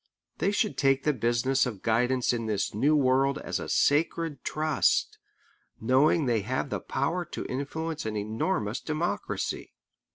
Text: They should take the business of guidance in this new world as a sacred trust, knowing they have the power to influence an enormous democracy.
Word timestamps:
They 0.39 0.49
should 0.49 0.79
take 0.79 1.03
the 1.03 1.13
business 1.13 1.67
of 1.67 1.83
guidance 1.83 2.33
in 2.33 2.47
this 2.47 2.73
new 2.73 2.95
world 2.95 3.37
as 3.37 3.59
a 3.59 3.69
sacred 3.69 4.43
trust, 4.43 5.19
knowing 5.79 6.25
they 6.25 6.41
have 6.41 6.71
the 6.71 6.79
power 6.81 7.23
to 7.25 7.45
influence 7.45 8.03
an 8.07 8.17
enormous 8.17 8.79
democracy. 8.81 9.75